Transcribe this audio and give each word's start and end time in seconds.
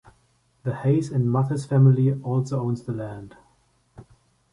The 0.63 0.77
Hayes 0.77 1.11
and 1.11 1.31
Mathis 1.31 1.67
family 1.67 2.11
also 2.23 2.59
owns 2.59 2.81
the 2.85 2.91
land. 2.91 3.35